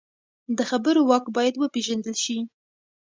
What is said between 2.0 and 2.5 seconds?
شي